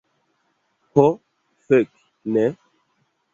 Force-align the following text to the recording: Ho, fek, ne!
Ho, 0.99 1.03
fek, 1.67 1.93
ne! 2.33 2.47